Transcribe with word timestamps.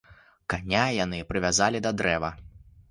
Каня 0.53 0.85
яны 1.03 1.21
прывязалі 1.31 1.85
да 1.89 1.97
дрэва. 2.01 2.35